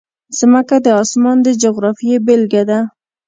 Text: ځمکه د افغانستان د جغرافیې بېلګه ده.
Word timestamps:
ځمکه 0.37 0.75
د 0.85 0.87
افغانستان 1.03 1.35
د 1.45 1.47
جغرافیې 1.63 2.17
بېلګه 2.25 2.63
ده. 2.69 2.79